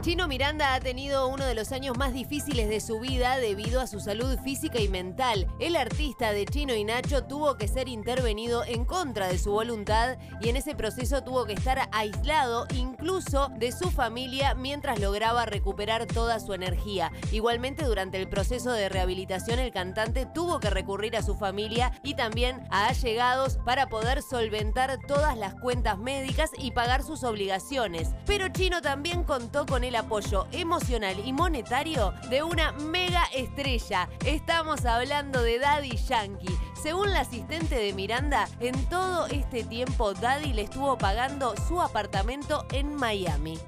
[0.00, 3.88] Chino Miranda ha tenido uno de los años más difíciles de su vida debido a
[3.88, 5.48] su salud física y mental.
[5.58, 10.16] El artista de Chino y Nacho tuvo que ser intervenido en contra de su voluntad
[10.40, 16.06] y en ese proceso tuvo que estar aislado incluso de su familia mientras lograba recuperar
[16.06, 17.10] toda su energía.
[17.32, 22.14] Igualmente durante el proceso de rehabilitación el cantante tuvo que recurrir a su familia y
[22.14, 28.10] también a allegados para poder solventar todas las cuentas médicas y pagar sus obligaciones.
[28.26, 34.08] Pero Chino también contó con el apoyo emocional y monetario de una mega estrella.
[34.24, 36.58] Estamos hablando de Daddy Yankee.
[36.80, 42.66] Según la asistente de Miranda, en todo este tiempo Daddy le estuvo pagando su apartamento
[42.72, 43.58] en Miami.